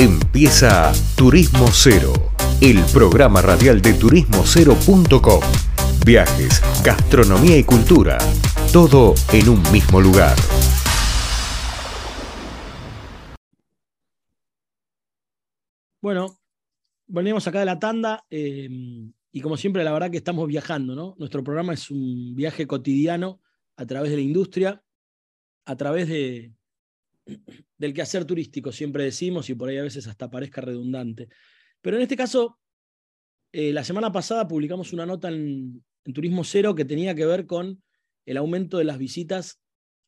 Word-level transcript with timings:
Empieza 0.00 0.92
Turismo 1.16 1.66
Cero, 1.72 2.12
el 2.60 2.78
programa 2.92 3.42
radial 3.42 3.82
de 3.82 3.94
turismocero.com. 3.94 5.40
Viajes, 6.06 6.62
gastronomía 6.84 7.58
y 7.58 7.64
cultura, 7.64 8.16
todo 8.72 9.14
en 9.32 9.48
un 9.48 9.60
mismo 9.72 10.00
lugar. 10.00 10.36
Bueno, 16.00 16.38
volvemos 17.08 17.48
acá 17.48 17.58
de 17.58 17.64
la 17.64 17.80
tanda 17.80 18.24
eh, 18.30 18.68
y 19.32 19.40
como 19.40 19.56
siempre 19.56 19.82
la 19.82 19.90
verdad 19.90 20.12
que 20.12 20.18
estamos 20.18 20.46
viajando, 20.46 20.94
¿no? 20.94 21.16
Nuestro 21.18 21.42
programa 21.42 21.74
es 21.74 21.90
un 21.90 22.36
viaje 22.36 22.68
cotidiano 22.68 23.40
a 23.74 23.84
través 23.84 24.12
de 24.12 24.18
la 24.18 24.22
industria, 24.22 24.80
a 25.64 25.74
través 25.74 26.06
de, 26.06 26.52
del 27.78 27.94
quehacer 27.94 28.24
turístico, 28.24 28.72
siempre 28.72 29.04
decimos, 29.04 29.48
y 29.50 29.54
por 29.54 29.68
ahí 29.68 29.78
a 29.78 29.82
veces 29.82 30.06
hasta 30.06 30.30
parezca 30.30 30.60
redundante. 30.60 31.28
Pero 31.80 31.96
en 31.96 32.02
este 32.02 32.16
caso, 32.16 32.58
eh, 33.52 33.72
la 33.72 33.84
semana 33.84 34.12
pasada 34.12 34.46
publicamos 34.46 34.92
una 34.92 35.06
nota 35.06 35.28
en, 35.28 35.84
Turismo 36.14 36.42
Cero 36.42 36.74
que 36.74 36.86
tenía 36.86 37.14
que 37.14 37.26
ver 37.26 37.44
con 37.44 37.82
el 38.24 38.38
aumento 38.38 38.78
de 38.78 38.84
las 38.84 38.96
visitas 38.96 39.60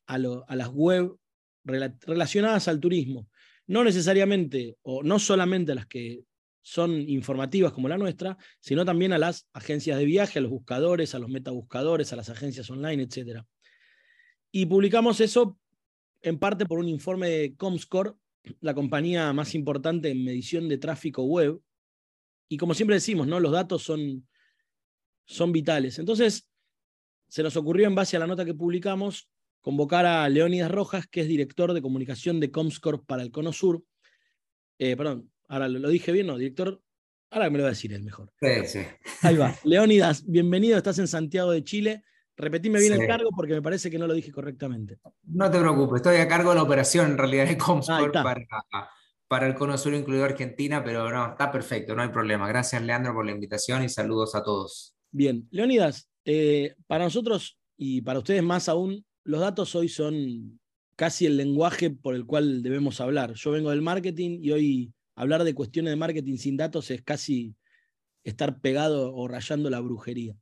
a, 0.07 0.17
las 0.17 0.69
web 0.69 1.15
relacionadas 1.63 2.67
al 2.67 2.79
turismo. 2.79 3.27
No 3.67 3.83
necesariamente, 3.83 4.77
o 4.81 5.03
no 5.03 5.19
solamente 5.19 5.73
a 5.73 5.75
las 5.75 5.85
que 5.85 6.23
son 6.63 7.07
informativas 7.07 7.71
como 7.71 7.87
la 7.87 7.99
nuestra, 7.99 8.35
sino 8.59 8.83
también 8.83 9.13
a 9.13 9.19
las 9.19 9.47
agencias 9.53 9.99
de 9.99 10.05
viaje, 10.05 10.39
a 10.39 10.41
los 10.41 10.49
buscadores, 10.49 11.13
a 11.13 11.19
los 11.19 11.29
metabuscadores, 11.29 12.11
a 12.13 12.15
las 12.15 12.29
agencias 12.29 12.67
online, 12.71 13.03
etc. 13.03 13.43
Y 14.51 14.65
publicamos 14.65 15.21
eso 15.21 15.59
en 16.21 16.37
parte 16.37 16.65
por 16.65 16.79
un 16.79 16.87
informe 16.87 17.29
de 17.29 17.55
Comscore, 17.55 18.13
la 18.59 18.73
compañía 18.73 19.31
más 19.33 19.53
importante 19.55 20.09
en 20.09 20.23
medición 20.23 20.67
de 20.67 20.77
tráfico 20.77 21.23
web. 21.23 21.61
Y 22.49 22.57
como 22.57 22.73
siempre 22.73 22.95
decimos, 22.95 23.27
¿no? 23.27 23.39
los 23.39 23.51
datos 23.51 23.83
son, 23.83 24.27
son 25.25 25.51
vitales. 25.51 25.99
Entonces, 25.99 26.49
se 27.27 27.43
nos 27.43 27.55
ocurrió 27.55 27.87
en 27.87 27.95
base 27.95 28.17
a 28.17 28.19
la 28.19 28.27
nota 28.27 28.43
que 28.43 28.53
publicamos 28.53 29.29
convocar 29.61 30.05
a 30.05 30.27
Leónidas 30.27 30.71
Rojas, 30.71 31.07
que 31.07 31.21
es 31.21 31.27
director 31.27 31.73
de 31.73 31.81
comunicación 31.81 32.39
de 32.39 32.51
Comscore 32.51 32.99
para 33.05 33.23
el 33.23 33.31
Cono 33.31 33.53
Sur. 33.53 33.83
Eh, 34.79 34.97
perdón, 34.97 35.31
ahora 35.47 35.69
lo, 35.69 35.87
dije 35.89 36.11
bien, 36.11 36.27
¿no? 36.27 36.37
Director, 36.37 36.81
ahora 37.29 37.49
me 37.49 37.57
lo 37.57 37.63
va 37.63 37.69
a 37.69 37.73
decir 37.73 37.93
él 37.93 38.03
mejor. 38.03 38.33
Sí, 38.41 38.49
sí. 38.65 38.79
Ahí 39.21 39.37
va. 39.37 39.55
Leónidas, 39.63 40.25
bienvenido, 40.25 40.77
estás 40.77 40.99
en 40.99 41.07
Santiago 41.07 41.51
de 41.51 41.63
Chile. 41.63 42.03
Repetime 42.41 42.79
bien 42.79 42.93
el 42.93 43.07
cargo 43.07 43.29
porque 43.35 43.53
me 43.53 43.61
parece 43.61 43.91
que 43.91 43.99
no 43.99 44.07
lo 44.07 44.15
dije 44.15 44.31
correctamente. 44.31 44.97
No 45.25 45.49
te 45.51 45.59
preocupes, 45.59 45.97
estoy 45.97 46.17
a 46.17 46.27
cargo 46.27 46.49
de 46.49 46.55
la 46.55 46.63
operación 46.63 47.11
en 47.11 47.17
realidad 47.17 47.47
de 47.47 47.55
Comscore 47.55 48.11
para, 48.11 48.41
para, 49.27 49.47
el 49.47 49.53
Cono 49.53 49.77
Sur 49.77 49.93
incluido 49.93 50.25
Argentina, 50.25 50.83
pero 50.83 51.11
no, 51.11 51.31
está 51.31 51.51
perfecto, 51.51 51.95
no 51.95 52.01
hay 52.01 52.09
problema. 52.09 52.47
Gracias 52.47 52.81
Leandro 52.81 53.13
por 53.13 53.25
la 53.25 53.31
invitación 53.31 53.83
y 53.83 53.89
saludos 53.89 54.33
a 54.33 54.43
todos. 54.43 54.95
Bien, 55.11 55.47
Leonidas, 55.51 56.09
eh, 56.25 56.73
para 56.87 57.03
nosotros 57.03 57.59
y 57.77 58.01
para 58.01 58.19
ustedes 58.19 58.41
más 58.41 58.67
aún, 58.69 59.05
los 59.23 59.39
datos 59.39 59.75
hoy 59.75 59.87
son 59.87 60.59
casi 60.95 61.27
el 61.27 61.37
lenguaje 61.37 61.91
por 61.91 62.15
el 62.15 62.25
cual 62.25 62.63
debemos 62.63 63.01
hablar. 63.01 63.33
Yo 63.33 63.51
vengo 63.51 63.69
del 63.69 63.83
marketing 63.83 64.39
y 64.41 64.51
hoy 64.51 64.93
hablar 65.15 65.43
de 65.43 65.53
cuestiones 65.53 65.91
de 65.91 65.95
marketing 65.95 66.37
sin 66.37 66.57
datos 66.57 66.89
es 66.89 67.03
casi 67.03 67.55
estar 68.23 68.59
pegado 68.61 69.13
o 69.13 69.27
rayando 69.27 69.69
la 69.69 69.79
brujería. 69.79 70.35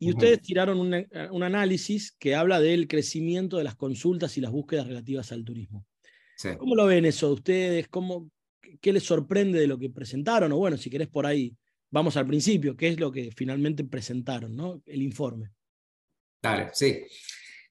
Y 0.00 0.10
ustedes 0.10 0.40
tiraron 0.40 0.94
eh, 0.94 1.08
un, 1.30 1.42
análisis 1.42 2.12
que 2.12 2.34
habla 2.34 2.60
del 2.60 2.86
crecimiento 2.86 3.56
de 3.56 3.64
las 3.64 3.74
consultas 3.74 4.36
y 4.38 4.40
las 4.40 4.52
búsquedas 4.52 4.86
relativas 4.86 5.32
al 5.32 5.44
turismo. 5.44 5.84
¿Cómo 6.58 6.76
lo 6.76 6.86
ven 6.86 7.04
eso 7.04 7.32
ustedes? 7.32 7.88
¿Cómo, 7.88 8.30
¿Qué 8.80 8.92
les 8.92 9.02
sorprende 9.02 9.58
de 9.58 9.66
lo 9.66 9.76
que 9.76 9.90
presentaron? 9.90 10.52
O 10.52 10.56
bueno, 10.56 10.76
si 10.76 10.88
querés 10.88 11.08
por 11.08 11.26
ahí, 11.26 11.56
vamos 11.90 12.16
al 12.16 12.28
principio, 12.28 12.76
¿qué 12.76 12.88
es 12.88 13.00
lo 13.00 13.10
que 13.10 13.32
finalmente 13.34 13.82
presentaron, 13.82 14.54
¿no? 14.54 14.80
el 14.86 15.02
informe? 15.02 15.50
Dale, 16.40 16.70
sí. 16.72 17.02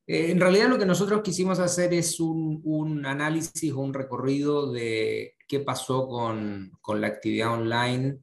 Eh, 0.05 0.31
en 0.31 0.39
realidad 0.39 0.67
lo 0.67 0.77
que 0.77 0.85
nosotros 0.85 1.21
quisimos 1.21 1.59
hacer 1.59 1.93
es 1.93 2.19
un, 2.19 2.59
un 2.65 3.05
análisis 3.05 3.71
o 3.71 3.79
un 3.79 3.93
recorrido 3.93 4.71
de 4.71 5.35
qué 5.47 5.61
pasó 5.61 6.09
con, 6.09 6.71
con 6.81 6.99
la 6.99 7.07
actividad 7.07 7.53
online 7.53 8.19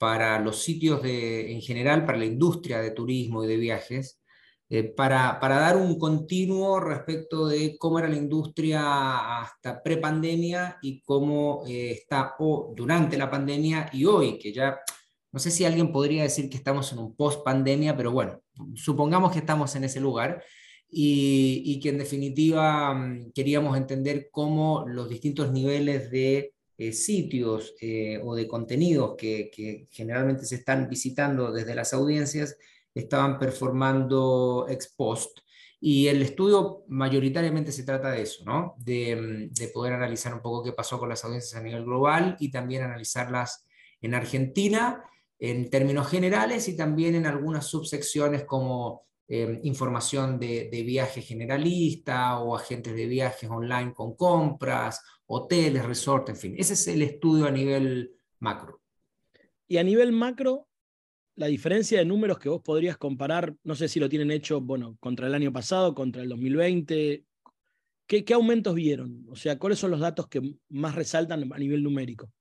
para 0.00 0.40
los 0.40 0.62
sitios 0.62 1.02
de, 1.02 1.52
en 1.52 1.60
general, 1.60 2.06
para 2.06 2.16
la 2.16 2.24
industria 2.24 2.80
de 2.80 2.92
turismo 2.92 3.44
y 3.44 3.48
de 3.48 3.58
viajes, 3.58 4.18
eh, 4.70 4.84
para, 4.84 5.38
para, 5.38 5.58
dar 5.58 5.76
un 5.76 5.98
continuo 5.98 6.80
respecto 6.80 7.46
de 7.46 7.76
cómo 7.76 7.98
era 7.98 8.08
la 8.08 8.16
industria 8.16 9.42
hasta 9.42 9.82
prepandemia 9.82 10.78
y 10.80 11.02
cómo 11.02 11.64
eh, 11.66 11.90
está 11.90 12.34
o 12.38 12.72
durante 12.74 13.18
la 13.18 13.30
pandemia 13.30 13.90
y 13.92 14.06
hoy, 14.06 14.38
que 14.38 14.54
ya 14.54 14.80
no 15.32 15.38
sé 15.38 15.50
si 15.50 15.66
alguien 15.66 15.92
podría 15.92 16.22
decir 16.22 16.48
que 16.48 16.56
estamos 16.56 16.90
en 16.92 16.98
un 16.98 17.14
post 17.14 17.44
pandemia, 17.44 17.94
pero 17.94 18.10
bueno, 18.10 18.40
supongamos 18.76 19.32
que 19.32 19.40
estamos 19.40 19.76
en 19.76 19.84
ese 19.84 20.00
lugar. 20.00 20.42
Y, 20.92 21.62
y 21.66 21.78
que 21.78 21.90
en 21.90 21.98
definitiva 21.98 22.92
mm, 22.92 23.30
queríamos 23.32 23.76
entender 23.76 24.28
cómo 24.32 24.84
los 24.88 25.08
distintos 25.08 25.52
niveles 25.52 26.10
de 26.10 26.52
eh, 26.80 26.94
sitios 26.94 27.74
eh, 27.78 28.18
o 28.24 28.34
de 28.34 28.48
contenidos 28.48 29.14
que, 29.14 29.86
generalmente 29.90 30.46
se 30.46 30.54
están 30.54 30.88
visitando 30.88 31.52
desde 31.52 31.74
las 31.74 31.92
audiencias 31.92 32.56
estaban 32.94 33.38
performando 33.38 34.64
ex 34.66 34.88
post. 34.96 35.40
Y 35.78 36.06
el 36.06 36.22
estudio 36.22 36.84
mayoritariamente 36.88 37.70
se 37.70 37.82
trata 37.82 38.10
de 38.12 38.22
eso, 38.22 38.44
¿no? 38.46 38.76
De, 38.78 39.50
de, 39.50 39.68
poder 39.68 39.92
analizar 39.92 40.32
un 40.32 40.40
poco 40.40 40.64
qué 40.64 40.72
pasó 40.72 40.98
con 40.98 41.10
las 41.10 41.22
audiencias 41.22 41.54
a 41.60 41.62
nivel 41.62 41.84
global 41.84 42.38
y 42.40 42.50
también 42.50 42.82
analizarlas 42.82 43.66
en 44.00 44.14
Argentina 44.14 45.04
en 45.38 45.68
términos 45.68 46.08
generales 46.08 46.66
y 46.66 46.78
también 46.78 47.14
en 47.14 47.26
algunas 47.26 47.66
subsecciones 47.66 48.44
como 48.44 49.06
eh, 49.32 49.60
información 49.62 50.40
de, 50.40 50.82
viaje 50.84 51.22
generalista 51.22 52.40
o 52.40 52.56
agentes 52.56 52.96
de 52.96 53.06
viajes 53.06 53.48
online 53.48 53.94
con 53.94 54.16
compras, 54.16 55.00
hoteles, 55.26 55.84
resorts, 55.84 56.30
en 56.30 56.36
fin. 56.36 56.54
Ese 56.58 56.72
es 56.72 56.88
el 56.88 57.00
estudio 57.02 57.46
a 57.46 57.52
nivel 57.52 58.10
macro. 58.40 58.80
Y 59.68 59.76
a 59.76 59.84
nivel 59.84 60.10
macro, 60.10 60.66
la 61.36 61.46
diferencia 61.46 62.00
de 62.00 62.04
números 62.04 62.40
que 62.40 62.48
vos 62.48 62.60
podrías 62.60 62.96
comparar, 62.96 63.54
no 63.62 63.76
sé 63.76 63.86
si 63.86 64.00
lo 64.00 64.08
tienen 64.08 64.32
hecho, 64.32 64.60
bueno, 64.60 64.96
contra 64.98 65.28
el 65.28 65.34
año 65.34 65.52
pasado, 65.52 65.94
contra 65.94 66.22
el 66.22 66.28
2020, 66.28 67.24
¿qué, 68.08 68.24
qué 68.24 68.34
aumentos 68.34 68.74
vieron? 68.74 69.26
O 69.30 69.36
sea, 69.36 69.60
¿cuáles 69.60 69.78
son 69.78 69.92
los 69.92 70.00
datos 70.00 70.26
que 70.26 70.56
más 70.70 70.96
resaltan 70.96 71.52
a 71.52 71.58
nivel 71.58 71.84
numérico? 71.84 72.32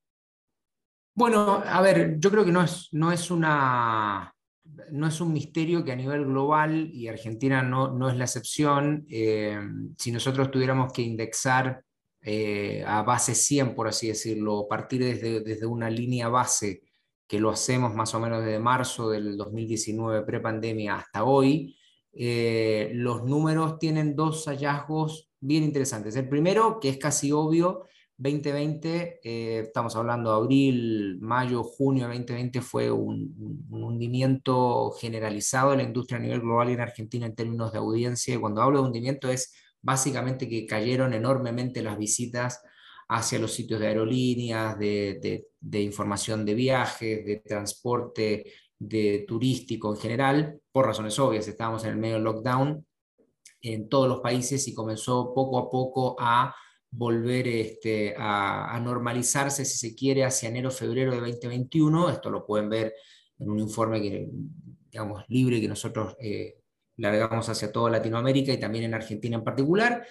Bueno, 1.13 1.61
a 1.63 1.81
ver, 1.83 2.17
yo 2.17 2.31
creo 2.31 2.43
que 2.43 2.51
no 2.51 2.63
es, 2.63 2.87
no 2.93 3.11
es 3.11 3.29
una 3.29 4.33
no 4.91 5.07
es 5.07 5.21
un 5.21 5.33
misterio 5.33 5.83
que 5.83 5.91
a 5.91 5.95
nivel 5.95 6.25
global, 6.25 6.89
y 6.93 7.07
Argentina 7.07 7.61
no, 7.63 7.91
no 7.91 8.09
es 8.09 8.17
la 8.17 8.25
excepción, 8.25 9.05
eh, 9.09 9.59
si 9.97 10.11
nosotros 10.11 10.51
tuviéramos 10.51 10.91
que 10.93 11.01
indexar 11.01 11.83
eh, 12.21 12.83
a 12.85 13.01
base 13.03 13.33
100, 13.35 13.75
por 13.75 13.87
así 13.87 14.07
decirlo, 14.07 14.67
partir 14.67 15.03
desde, 15.03 15.41
desde 15.41 15.65
una 15.65 15.89
línea 15.89 16.27
base, 16.27 16.81
que 17.27 17.39
lo 17.39 17.51
hacemos 17.51 17.93
más 17.93 18.13
o 18.15 18.19
menos 18.19 18.43
desde 18.43 18.59
marzo 18.59 19.09
del 19.09 19.37
2019, 19.37 20.25
prepandemia, 20.25 20.95
hasta 20.95 21.23
hoy, 21.23 21.77
eh, 22.11 22.91
los 22.95 23.23
números 23.23 23.77
tienen 23.77 24.15
dos 24.15 24.45
hallazgos 24.45 25.29
bien 25.39 25.63
interesantes. 25.63 26.15
El 26.15 26.27
primero, 26.27 26.79
que 26.79 26.89
es 26.89 26.97
casi 26.97 27.31
obvio, 27.31 27.85
2020, 28.19 29.21
eh, 29.23 29.59
estamos 29.59 29.95
hablando 29.95 30.31
de 30.31 30.35
abril, 30.35 31.19
mayo, 31.21 31.63
junio 31.63 32.09
de 32.09 32.15
2020, 32.15 32.61
fue 32.61 32.91
un, 32.91 33.65
hundimiento 33.71 34.91
generalizado 34.91 35.71
de 35.71 35.77
la 35.77 35.83
industria 35.83 36.17
a 36.17 36.21
nivel 36.21 36.41
global 36.41 36.69
y 36.69 36.73
en 36.73 36.81
Argentina 36.81 37.25
en 37.25 37.33
términos 37.33 37.71
de 37.71 37.77
audiencia. 37.77 38.35
Y 38.35 38.37
cuando 38.37 38.61
hablo 38.61 38.81
de 38.81 38.87
hundimiento 38.87 39.29
es 39.29 39.53
básicamente 39.81 40.49
que 40.49 40.65
cayeron 40.65 41.13
enormemente 41.13 41.81
las 41.81 41.97
visitas 41.97 42.61
hacia 43.07 43.39
los 43.39 43.53
sitios 43.53 43.79
de 43.79 43.87
aerolíneas, 43.87 44.77
de, 44.77 45.47
de 45.57 45.81
información 45.81 46.45
de 46.45 46.55
viajes, 46.55 47.25
de 47.25 47.37
transporte, 47.37 48.51
de 48.77 49.23
turístico 49.25 49.93
en 49.95 50.01
general, 50.01 50.61
por 50.73 50.85
razones 50.85 51.17
obvias. 51.19 51.47
Estábamos 51.47 51.85
en 51.85 51.91
el 51.91 51.97
medio 51.97 52.19
lockdown 52.19 52.85
en 53.61 53.87
todos 53.87 54.09
los 54.09 54.19
países 54.19 54.67
y 54.67 54.73
comenzó 54.73 55.33
poco 55.33 55.57
a 55.57 55.69
poco 55.69 56.17
a 56.19 56.53
volver 56.91 57.47
este, 57.47 58.15
a, 58.17 58.79
normalizarse, 58.83 59.65
si 59.65 59.77
se 59.77 59.95
quiere, 59.95 60.23
hacia 60.23 60.49
enero-febrero 60.49 61.11
de 61.11 61.19
2021. 61.19 62.09
Esto 62.09 62.29
lo 62.29 62.45
pueden 62.45 62.69
ver 62.69 62.93
en 63.37 63.49
un 63.49 63.59
informe 63.59 63.99
digamos, 64.91 65.23
libre 65.27 65.61
que 65.61 65.67
nosotros 65.67 66.15
eh, 66.19 66.57
largamos 66.97 67.47
hacia 67.47 67.71
toda 67.71 67.91
Latinoamérica 67.91 68.51
y 68.51 68.59
también 68.59 68.85
en 68.85 68.93
Argentina 68.93 69.37
en 69.37 69.43
particular. 69.43 70.05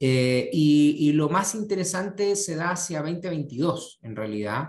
Eh, 0.00 0.50
y, 0.52 1.12
lo 1.12 1.28
más 1.28 1.54
interesante 1.54 2.34
se 2.36 2.56
da 2.56 2.72
hacia 2.72 3.00
2022, 3.00 4.00
en 4.02 4.16
realidad. 4.16 4.68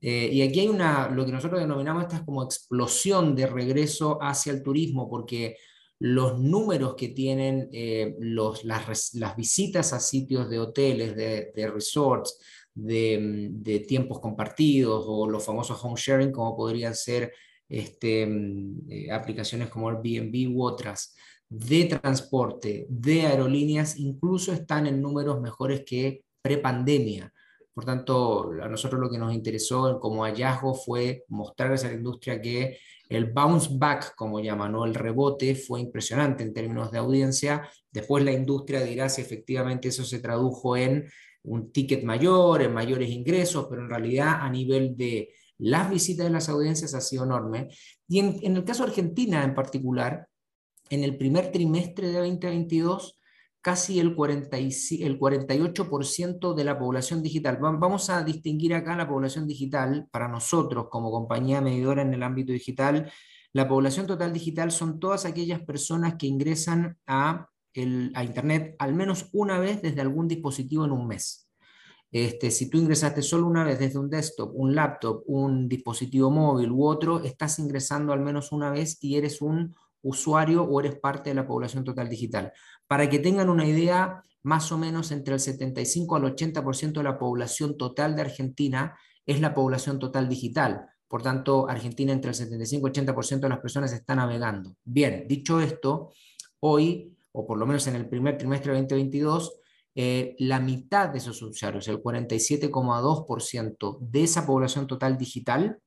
Eh, 0.00 0.28
y 0.30 0.42
aquí 0.42 0.60
hay 0.60 0.68
una, 0.68 1.08
lo 1.08 1.24
que 1.24 1.32
nosotros 1.32 1.60
denominamos 1.60 2.04
esta 2.04 2.24
como 2.24 2.44
explosión 2.44 3.34
de 3.34 3.46
regreso 3.46 4.18
hacia 4.20 4.52
el 4.52 4.62
turismo, 4.62 5.08
porque 5.08 5.56
los 5.98 6.38
números 6.38 6.94
que 6.94 7.08
tienen 7.08 7.68
eh, 7.72 8.16
los, 8.20 8.64
las, 8.64 9.36
visitas 9.36 9.92
a 9.92 10.00
sitios 10.00 10.50
de 10.50 10.58
hoteles, 10.58 11.16
de, 11.16 11.70
resorts, 11.72 12.38
de, 12.74 13.84
tiempos 13.88 14.20
compartidos 14.20 15.04
o 15.06 15.28
los 15.28 15.44
famosos 15.44 15.82
home 15.82 15.96
sharing, 15.96 16.32
como 16.32 16.56
podrían 16.56 16.94
ser 16.94 17.32
este, 17.68 18.22
eh, 18.88 19.10
aplicaciones 19.10 19.68
como 19.68 19.88
Airbnb 19.88 20.54
u 20.54 20.62
otras, 20.62 21.14
de 21.48 21.84
transporte, 21.84 22.86
de 22.88 23.22
aerolíneas, 23.22 23.96
incluso 23.98 24.52
están 24.52 24.86
en 24.86 25.00
números 25.00 25.40
mejores 25.40 25.82
que 25.86 26.24
prepandemia. 26.42 27.32
Por 27.72 27.84
tanto, 27.84 28.52
a 28.62 28.68
nosotros 28.68 29.00
lo 29.00 29.10
que 29.10 29.18
nos 29.18 29.34
interesó 29.34 30.00
como 30.00 30.24
hallazgo 30.24 30.74
fue 30.74 31.24
mostrarles 31.28 31.84
a 31.84 31.88
la 31.88 31.94
industria 31.94 32.40
que 32.40 32.78
el 33.08 33.32
bounce 33.32 33.68
back, 33.72 34.14
como 34.14 34.40
llaman, 34.40 34.72
¿no? 34.72 34.84
el 34.84 34.94
rebote, 34.94 35.54
fue 35.54 35.80
impresionante 35.80 36.42
en 36.42 36.52
términos 36.52 36.90
de 36.90 36.98
audiencia. 36.98 37.68
Después 37.90 38.24
la 38.24 38.32
industria 38.32 38.82
dirá 38.82 39.08
si 39.08 39.22
efectivamente 39.22 39.88
eso 39.88 40.04
se 40.04 40.18
tradujo 40.18 40.76
en 40.76 41.08
un 41.44 41.70
ticket 41.70 42.02
mayor, 42.02 42.62
en 42.62 42.74
mayores 42.74 43.10
ingresos, 43.10 43.66
pero 43.70 43.82
en 43.82 43.90
realidad 43.90 44.38
a 44.40 44.50
nivel 44.50 44.96
de 44.96 45.30
las 45.58 45.88
visitas 45.88 46.26
de 46.26 46.32
las 46.32 46.48
audiencias 46.48 46.94
ha 46.94 47.00
sido 47.00 47.24
enorme. 47.24 47.68
Y 48.08 48.18
en, 48.18 48.38
en 48.42 48.56
el 48.56 48.64
caso 48.64 48.82
de 48.82 48.90
Argentina 48.90 49.44
en 49.44 49.54
particular, 49.54 50.28
en 50.90 51.04
el 51.04 51.16
primer 51.16 51.52
trimestre 51.52 52.08
de 52.08 52.18
2022, 52.18 53.18
casi 53.66 53.98
el, 53.98 54.14
40 54.14 54.56
el 54.58 55.18
48% 55.18 56.54
de 56.54 56.62
la 56.62 56.78
población 56.78 57.20
digital. 57.20 57.58
Vamos 57.60 58.10
a 58.10 58.22
distinguir 58.22 58.72
acá 58.74 58.94
la 58.94 59.08
población 59.08 59.48
digital 59.48 60.06
para 60.12 60.28
nosotros 60.28 60.86
como 60.88 61.10
compañía 61.10 61.60
medidora 61.60 62.02
en 62.02 62.14
el 62.14 62.22
ámbito 62.22 62.52
digital. 62.52 63.10
La 63.52 63.66
población 63.66 64.06
total 64.06 64.32
digital 64.32 64.70
son 64.70 65.00
todas 65.00 65.24
aquellas 65.24 65.62
personas 65.62 66.14
que 66.14 66.28
ingresan 66.28 66.96
a, 67.08 67.48
a 68.14 68.24
Internet 68.24 68.76
al 68.78 68.94
menos 68.94 69.30
una 69.32 69.58
vez 69.58 69.82
desde 69.82 70.00
algún 70.00 70.28
dispositivo 70.28 70.84
en 70.84 70.92
un 70.92 71.08
mes. 71.08 71.50
Este, 72.12 72.52
si 72.52 72.70
tú 72.70 72.78
ingresaste 72.78 73.20
solo 73.20 73.48
una 73.48 73.64
vez 73.64 73.80
desde 73.80 73.98
un 73.98 74.08
desktop, 74.08 74.52
un 74.54 74.76
laptop, 74.76 75.24
un 75.26 75.68
dispositivo 75.68 76.30
móvil 76.30 76.70
u 76.70 76.86
otro, 76.86 77.18
estás 77.24 77.58
ingresando 77.58 78.12
al 78.12 78.20
menos 78.20 78.52
una 78.52 78.70
vez 78.70 78.98
y 79.00 79.16
eres 79.16 79.42
un 79.42 79.74
usuario 80.06 80.62
o 80.62 80.80
eres 80.80 80.98
parte 80.98 81.30
de 81.30 81.34
la 81.34 81.46
población 81.46 81.84
total 81.84 82.08
digital. 82.08 82.52
Para 82.86 83.08
que 83.08 83.18
tengan 83.18 83.50
una 83.50 83.66
idea, 83.66 84.22
más 84.42 84.70
o 84.70 84.78
menos 84.78 85.10
entre 85.10 85.34
el 85.34 85.40
75 85.40 86.16
al 86.16 86.22
80% 86.22 86.92
de 86.92 87.02
la 87.02 87.18
población 87.18 87.76
total 87.76 88.14
de 88.14 88.22
Argentina 88.22 88.96
es 89.26 89.40
la 89.40 89.52
población 89.52 89.98
total 89.98 90.28
digital. 90.28 90.86
Por 91.08 91.22
tanto, 91.22 91.68
Argentina 91.68 92.12
entre 92.12 92.30
el 92.30 92.34
75 92.34 92.88
y 92.88 92.90
80% 92.92 93.40
de 93.40 93.48
las 93.48 93.58
personas 93.58 93.92
está 93.92 94.14
navegando. 94.14 94.76
Bien, 94.84 95.26
dicho 95.28 95.60
esto, 95.60 96.12
hoy, 96.60 97.16
o 97.32 97.46
por 97.46 97.58
lo 97.58 97.66
menos 97.66 97.86
en 97.88 97.96
el 97.96 98.08
primer 98.08 98.38
trimestre 98.38 98.72
de 98.72 98.78
2022, 98.80 99.60
eh, 99.94 100.36
la 100.38 100.60
mitad 100.60 101.08
de 101.08 101.18
esos 101.18 101.40
usuarios, 101.42 101.88
el 101.88 102.02
47,2% 102.02 103.98
de 104.00 104.22
esa 104.22 104.46
población 104.46 104.86
total 104.86 105.16
digital, 105.16 105.80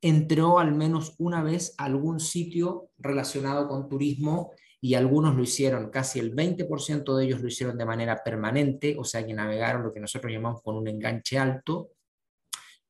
entró 0.00 0.58
al 0.58 0.74
menos 0.74 1.14
una 1.18 1.42
vez 1.42 1.74
a 1.78 1.84
algún 1.84 2.20
sitio 2.20 2.90
relacionado 2.98 3.68
con 3.68 3.88
turismo 3.88 4.52
y 4.80 4.94
algunos 4.94 5.34
lo 5.34 5.42
hicieron, 5.42 5.90
casi 5.90 6.20
el 6.20 6.34
20% 6.34 7.16
de 7.16 7.24
ellos 7.24 7.40
lo 7.40 7.48
hicieron 7.48 7.76
de 7.76 7.84
manera 7.84 8.22
permanente, 8.22 8.96
o 8.96 9.02
sea 9.02 9.26
que 9.26 9.34
navegaron 9.34 9.82
lo 9.82 9.92
que 9.92 9.98
nosotros 9.98 10.32
llamamos 10.32 10.62
con 10.62 10.76
un 10.76 10.86
enganche 10.86 11.36
alto, 11.36 11.90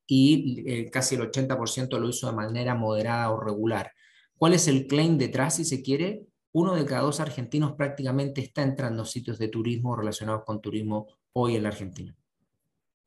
y 0.05 0.63
eh, 0.67 0.89
casi 0.89 1.15
el 1.15 1.21
80% 1.21 1.99
lo 1.99 2.09
hizo 2.09 2.27
de 2.27 2.35
manera 2.35 2.75
moderada 2.75 3.31
o 3.31 3.39
regular. 3.39 3.91
¿Cuál 4.35 4.53
es 4.53 4.67
el 4.67 4.87
claim 4.87 5.17
detrás, 5.17 5.55
si 5.55 5.65
se 5.65 5.81
quiere? 5.81 6.25
Uno 6.51 6.75
de 6.75 6.85
cada 6.85 7.01
dos 7.01 7.19
argentinos 7.19 7.73
prácticamente 7.73 8.41
está 8.41 8.63
entrando 8.63 9.03
a 9.03 9.05
sitios 9.05 9.37
de 9.37 9.49
turismo 9.49 9.95
relacionados 9.95 10.43
con 10.45 10.61
turismo 10.61 11.07
hoy 11.33 11.55
en 11.55 11.63
la 11.63 11.69
Argentina. 11.69 12.15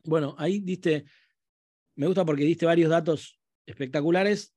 Bueno, 0.04 0.34
ahí 0.38 0.60
diste, 0.60 1.04
me 1.96 2.06
gusta 2.06 2.24
porque 2.24 2.44
diste 2.44 2.66
varios 2.66 2.90
datos 2.90 3.41
espectaculares. 3.66 4.54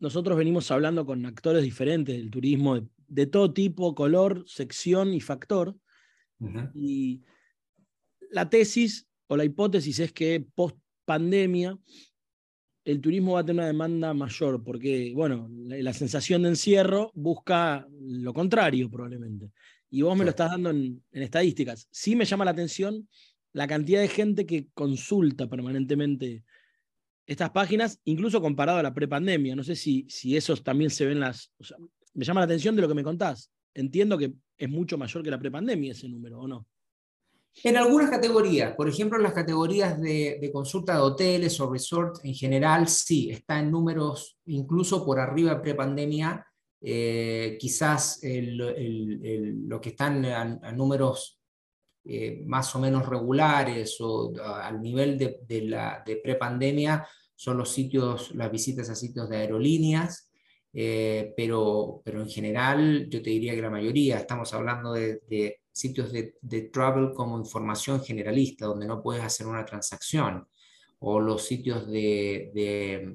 Nosotros 0.00 0.36
venimos 0.36 0.70
hablando 0.70 1.04
con 1.04 1.24
actores 1.26 1.62
diferentes 1.62 2.16
del 2.16 2.30
turismo, 2.30 2.88
de, 3.08 3.26
todo 3.26 3.52
tipo, 3.52 3.94
color, 3.94 4.44
sección 4.46 5.12
y 5.14 5.20
factor. 5.20 5.76
Y 6.74 7.22
la 8.30 8.48
tesis 8.48 9.08
o 9.26 9.36
la 9.36 9.44
hipótesis 9.44 9.98
es 9.98 10.12
que 10.12 10.46
post 10.54 10.76
pandemia 11.04 11.76
el 12.84 13.00
turismo 13.00 13.32
va 13.32 13.40
a 13.40 13.44
tener 13.44 13.60
una 13.60 13.66
demanda 13.66 14.14
mayor, 14.14 14.64
porque, 14.64 15.12
bueno, 15.14 15.50
la, 15.50 15.92
sensación 15.92 16.42
de 16.42 16.50
encierro 16.50 17.12
busca 17.14 17.86
lo 18.00 18.32
contrario 18.32 18.88
probablemente. 18.90 19.50
Y 19.90 20.00
vos 20.02 20.16
me 20.16 20.24
lo 20.24 20.30
estás 20.30 20.52
dando 20.52 20.70
en, 20.70 21.02
en, 21.12 21.22
estadísticas. 21.22 21.86
Sí 21.90 22.16
me 22.16 22.24
llama 22.24 22.46
la 22.46 22.52
atención 22.52 23.06
la 23.52 23.66
cantidad 23.66 24.00
de 24.00 24.08
gente 24.08 24.46
que 24.46 24.68
consulta 24.72 25.48
permanentemente 25.50 26.44
estas 27.28 27.50
páginas, 27.50 28.00
incluso 28.04 28.40
comparado 28.40 28.78
a 28.78 28.82
la 28.82 28.94
prepandemia. 28.94 29.54
No 29.54 29.62
sé 29.62 29.76
si, 29.76 30.06
si 30.08 30.34
esos 30.34 30.64
también 30.64 30.88
se 30.88 31.04
ven 31.04 31.20
las... 31.20 31.52
me 32.14 32.24
llama 32.24 32.40
la 32.40 32.46
atención 32.46 32.74
de 32.74 32.80
lo 32.80 32.88
que 32.88 32.94
me 32.94 33.04
contás. 33.04 33.52
Entiendo 33.74 34.16
que 34.16 34.32
es 34.56 34.68
mucho 34.68 34.96
mayor 34.96 35.22
que 35.22 35.30
la 35.30 35.38
prepandemia 35.38 35.92
ese 35.92 36.08
número, 36.08 36.40
¿o 36.40 36.48
no? 36.48 36.66
En 37.62 37.76
algunas 37.76 38.08
categorías, 38.08 38.74
por 38.74 38.88
ejemplo, 38.88 39.18
las 39.18 39.34
categorías 39.34 40.00
de, 40.00 40.50
consulta 40.52 40.94
de 40.94 41.00
hoteles 41.00 41.60
o 41.60 41.70
resorts 41.70 42.24
en 42.24 42.34
general, 42.34 42.88
sí, 42.88 43.30
está 43.30 43.58
en 43.58 43.70
números 43.70 44.38
incluso 44.46 45.04
por 45.04 45.20
arriba 45.20 45.54
de 45.54 45.60
prepandemia. 45.60 46.46
Eh, 46.80 47.58
quizás 47.60 48.20
lo 48.22 49.80
que 49.80 49.88
están 49.90 50.24
a 50.24 50.72
números 50.72 51.37
eh, 52.10 52.42
más 52.46 52.74
o 52.74 52.78
menos 52.78 53.06
regulares 53.06 53.96
o 54.00 54.32
al 54.42 54.80
nivel 54.80 55.18
de, 55.18 55.40
de, 55.46 55.62
la, 55.62 56.02
de 56.06 56.16
prepandemia 56.16 57.06
son 57.34 57.58
los 57.58 57.70
sitios, 57.70 58.34
las 58.34 58.50
visitas 58.50 58.88
a 58.88 58.94
sitios 58.94 59.28
de 59.28 59.36
aerolíneas, 59.36 60.32
eh, 60.72 61.34
pero, 61.36 62.00
pero 62.02 62.22
en 62.22 62.28
general 62.28 63.08
yo 63.10 63.20
te 63.20 63.30
diría 63.30 63.54
que 63.54 63.62
la 63.62 63.70
mayoría, 63.70 64.16
estamos 64.16 64.54
hablando 64.54 64.92
de, 64.92 65.20
de 65.28 65.60
sitios 65.70 66.10
de, 66.10 66.34
de, 66.40 66.62
travel 66.62 67.12
como 67.12 67.38
información 67.38 68.02
generalista, 68.02 68.66
donde 68.66 68.86
no 68.86 69.02
puedes 69.02 69.22
hacer 69.22 69.46
una 69.46 69.64
transacción, 69.64 70.48
o 71.00 71.20
los 71.20 71.44
sitios 71.44 71.86
de, 71.86 73.12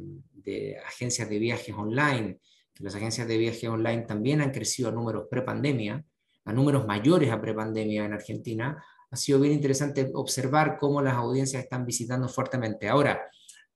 agencias 0.85 1.29
de 1.29 1.39
viajes 1.39 1.75
online, 1.75 2.39
las 2.79 2.95
agencias 2.95 3.27
de 3.27 3.37
viajes 3.37 3.69
online 3.69 4.03
también 4.03 4.41
han 4.41 4.51
crecido 4.51 4.89
a 4.89 4.91
números 4.91 5.27
prepandemia, 5.29 6.05
a 6.45 6.53
números 6.53 6.85
mayores 6.85 7.31
a 7.31 7.41
prepandemia 7.41 8.05
en 8.05 8.13
Argentina, 8.13 8.83
ha 9.09 9.15
sido 9.15 9.39
bien 9.39 9.53
interesante 9.53 10.11
observar 10.13 10.77
cómo 10.79 11.01
las 11.01 11.15
audiencias 11.15 11.63
están 11.63 11.85
visitando 11.85 12.27
fuertemente. 12.27 12.89
Ahora, 12.89 13.21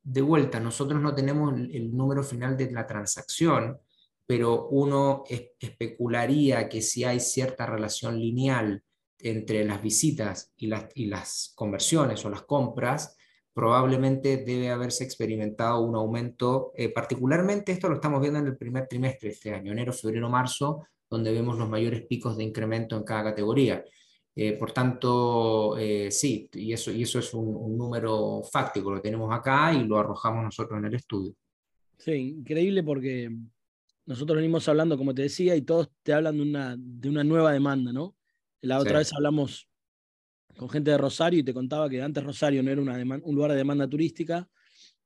de 0.04 0.22
vuelta, 0.22 0.60
nosotros 0.60 1.02
no 1.02 1.14
tenemos 1.14 1.54
el 1.54 1.96
número 1.96 2.24
final 2.24 2.58
de 2.58 2.72
la 2.72 2.88
transacción, 2.88 3.78
pero 4.26 4.68
uno 4.68 5.24
especularía 5.60 6.68
que 6.68 6.82
si 6.82 7.04
hay 7.04 7.20
cierta 7.20 7.66
relación 7.66 8.20
lineal 8.20 8.84
entre 9.20 9.64
las 9.66 9.82
visitas 9.82 10.54
y 10.58 10.68
las, 10.68 10.88
y 10.96 11.06
las 11.06 11.54
conversiones 11.56 12.24
o 12.26 12.30
las 12.30 12.44
compras, 12.44 13.16
probablemente 13.54 14.38
debe 14.38 14.70
haberse 14.70 15.04
experimentado 15.04 15.82
un 15.82 15.96
aumento, 15.96 16.74
eh, 16.76 16.90
particularmente 16.90 17.72
esto 17.72 17.90
lo 17.90 17.96
estamos 17.96 18.22
viendo 18.22 18.40
en 18.40 18.48
el 18.48 18.58
primer 18.58 18.88
trimestre 18.88 19.30
de 19.30 19.34
este 19.34 19.54
año, 19.54 19.72
enero, 19.72 19.94
febrero, 19.94 20.30
marzo, 20.30 20.86
donde 21.10 21.32
vemos 21.32 21.58
los 21.58 21.70
mayores 21.70 22.06
picos 22.06 22.38
de 22.38 22.44
incremento 22.44 22.98
en 22.98 23.04
cada 23.04 23.26
categoría. 23.26 23.84
Eh, 24.36 24.54
por 24.54 24.72
tanto, 24.72 25.78
eh, 25.78 26.12
sí, 26.12 26.48
y 26.54 26.72
eso, 26.72 26.92
y 26.92 27.02
eso 27.02 27.18
es 27.20 27.34
un, 27.34 27.76
número 27.76 28.44
fáctico, 28.44 28.92
lo 28.92 29.02
tenemos 29.02 29.34
acá 29.34 29.74
y 29.74 29.84
lo 29.86 29.98
arrojamos 29.98 30.44
nosotros 30.44 30.78
en 30.78 30.86
el 30.86 30.94
estudio. 30.94 31.34
Sí, 31.98 32.36
increíble 32.38 32.84
porque 32.84 33.32
nosotros 34.06 34.36
venimos 34.36 34.68
hablando, 34.70 34.98
como 34.98 35.16
te 35.16 35.24
decía, 35.24 35.56
y 35.56 35.64
todos 35.64 35.90
te 36.04 36.14
hablan 36.14 36.38
de 36.38 36.44
una, 36.44 36.76
de 36.78 37.10
una 37.10 37.24
nueva 37.24 37.52
demanda, 37.52 37.92
¿no? 37.92 38.16
La 38.62 38.80
otra 38.80 39.00
vez 39.00 39.12
hablamos 39.14 39.68
con 40.56 40.70
gente 40.70 40.92
de 40.92 40.98
Rosario 40.98 41.40
y 41.40 41.44
te 41.44 41.54
contaba 41.54 41.90
que 41.90 42.02
antes 42.02 42.24
Rosario 42.24 42.62
no 42.62 42.72
era 42.72 42.82
una 42.82 42.98
un 43.24 43.36
lugar 43.36 43.52
de 43.52 43.58
demanda 43.58 43.88
turística 43.88 44.50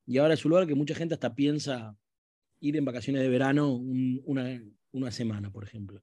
y 0.06 0.18
ahora 0.18 0.34
es 0.34 0.44
un 0.46 0.50
lugar 0.50 0.68
que 0.68 0.76
mucha 0.76 0.96
gente 0.96 1.14
hasta 1.14 1.36
piensa 1.36 1.96
ir 2.60 2.78
en 2.78 2.86
vacaciones 2.86 3.22
de 3.22 3.30
verano 3.30 3.76
una, 3.76 4.62
una 4.92 5.12
semana, 5.12 5.52
por 5.52 5.64
ejemplo. 5.64 6.02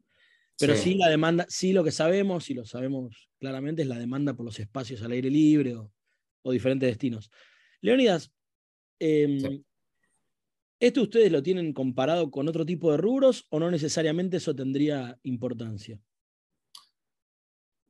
Pero 0.59 0.75
sí. 0.75 0.95
la 0.95 1.09
demanda, 1.09 1.47
sí 1.49 1.73
lo 1.73 1.85
que 1.85 1.93
sabemos, 1.93 2.51
y 2.51 2.55
lo 2.55 2.65
sabemos 2.65 3.31
claramente, 3.39 3.83
es 3.83 3.89
la 3.89 3.99
demanda 3.99 4.35
por 4.35 4.45
los 4.45 4.59
espacios 4.59 5.03
al 5.03 5.13
aire 5.13 5.31
libre 5.31 5.77
o, 5.77 5.93
diferentes 6.51 6.89
destinos. 6.89 7.31
Leonidas, 7.83 8.33
em, 8.99 9.63
¿esto 10.81 11.03
ustedes 11.03 11.31
lo 11.31 11.43
tienen 11.43 11.75
comparado 11.75 12.31
con 12.31 12.49
otro 12.49 12.65
tipo 12.65 12.91
de 12.91 12.97
rubros 12.97 13.47
o 13.51 13.61
no 13.61 13.71
necesariamente 13.71 14.39
eso 14.39 14.57
tendría 14.57 15.19
importancia? 15.23 16.01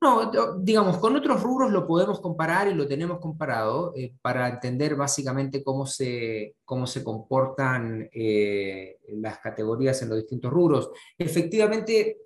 No, 0.01 0.31
digamos, 0.59 0.97
con 0.97 1.17
otros 1.17 1.43
rubros 1.43 1.71
lo 1.71 1.85
podemos 1.85 2.21
comparar 2.21 2.69
y 2.69 2.73
lo 2.73 2.87
tenemos 2.87 3.19
comparado 3.19 3.91
eh, 3.97 4.13
para 4.21 4.47
entender 4.47 4.95
básicamente 4.95 5.61
cómo 5.61 5.85
se, 5.85 6.55
cómo 6.63 6.87
se 6.87 7.03
comportan 7.03 8.09
eh, 8.13 8.97
las 9.09 9.39
categorías 9.39 10.01
en 10.01 10.09
los 10.09 10.19
distintos 10.19 10.53
rubros. 10.53 10.89
Efectivamente, 11.17 12.17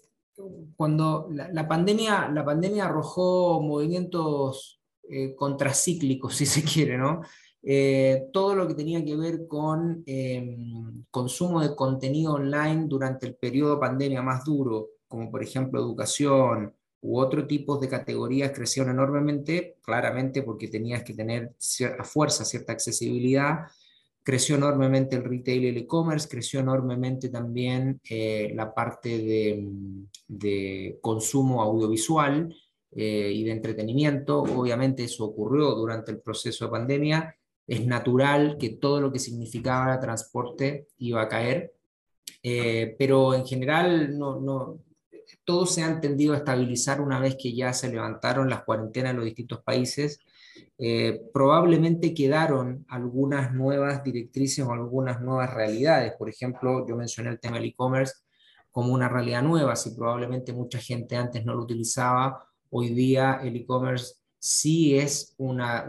cuando 0.76 1.28
la, 1.32 1.68
pandemia, 1.68 2.30
la 2.30 2.46
pandemia 2.46 2.86
arrojó 2.86 3.60
movimientos 3.60 4.80
eh, 5.10 5.34
contracíclicos, 5.34 6.36
si 6.38 6.46
se 6.46 6.64
quiere, 6.64 6.98
¿no? 6.98 7.22
Todo 8.34 8.56
lo 8.56 8.68
que 8.68 8.76
tenía 8.76 9.04
que 9.06 9.16
ver 9.16 9.48
con 9.48 10.04
em, 10.06 11.06
consumo 11.10 11.62
de 11.62 11.74
contenido 11.74 12.34
online 12.34 12.88
durante 12.88 13.26
el 13.26 13.36
periodo 13.36 13.80
pandemia 13.80 14.22
más 14.22 14.44
duro, 14.44 14.90
como 15.08 15.32
por 15.32 15.42
ejemplo 15.42 15.80
educación 15.80 16.74
u 17.04 17.20
otro 17.20 17.46
tipo 17.46 17.78
de 17.78 17.88
categorías, 17.88 18.52
crecieron 18.52 18.94
enormemente, 18.94 19.76
claramente 19.82 20.42
porque 20.42 20.68
tenías 20.68 21.04
que 21.04 21.14
tener 21.14 21.54
a 22.00 22.04
fuerza 22.04 22.44
cierta 22.44 22.74
accesibilidad. 22.74 23.68
Creció 24.24 24.56
enormemente 24.56 25.16
el 25.16 25.24
retail 25.24 25.66
y 25.66 25.68
el 25.68 25.78
e-commerce, 25.78 26.28
creció 26.28 26.62
enormemente 26.62 27.30
también 27.30 28.00
eh, 28.10 28.54
la 28.56 28.74
parte 28.74 29.10
de, 29.18 29.68
de 30.28 30.98
consumo 31.02 31.62
audiovisual, 31.62 32.56
eh, 32.96 33.32
y 33.34 33.44
de 33.44 33.52
entretenimiento. 33.52 34.44
Obviamente 34.44 35.04
eso 35.04 35.26
ocurrió 35.26 35.72
durante 35.72 36.12
el 36.12 36.20
proceso 36.20 36.66
de 36.66 36.72
pandemia 36.72 37.36
es 37.68 37.86
natural 37.86 38.58
que 38.60 38.72
todo 38.72 39.00
lo 39.00 39.12
que 39.12 39.20
significaba 39.20 40.00
transporte 40.00 40.88
iba 40.98 41.22
a 41.22 41.28
caer, 41.28 41.74
eh, 42.42 42.96
pero 42.98 43.34
en 43.34 43.46
general 43.46 44.18
no, 44.18 44.40
no, 44.40 44.80
todo 45.44 45.66
se 45.66 45.84
ha 45.84 46.00
tendido 46.00 46.34
a 46.34 46.38
estabilizar 46.38 47.02
una 47.02 47.20
vez 47.20 47.36
que 47.40 47.54
ya 47.54 47.74
se 47.74 47.90
levantaron 47.90 48.50
las 48.50 48.64
cuarentenas 48.64 49.12
en 49.12 49.18
los 49.18 49.26
distintos 49.26 49.62
países. 49.64 50.20
Eh, 50.78 51.22
probablemente 51.34 52.14
quedaron 52.14 52.86
algunas 52.90 53.54
nuevas 53.54 54.04
directrices 54.04 54.66
o 54.66 54.72
algunas 54.72 55.22
nuevas 55.22 55.54
realidades. 55.54 56.14
Por 56.18 56.30
ejemplo, 56.30 56.86
yo 56.88 56.96
mencioné 56.96 57.30
el 57.30 57.40
tema 57.40 57.58
del 57.58 57.70
e-commerce 57.70 58.14
como 58.72 58.94
una 58.94 59.08
realidad 59.08 59.44
nueva, 59.44 59.76
si 59.76 59.92
probablemente 59.92 60.52
mucha 60.52 60.80
gente 60.80 61.16
antes 61.16 61.46
no 61.46 61.54
lo 61.54 61.62
utilizaba, 61.62 62.44
hoy 62.72 62.90
día 62.90 63.40
el 63.44 63.56
e-commerce 63.56 64.16
sí 64.40 64.98
es 64.98 65.36
una, 65.38 65.86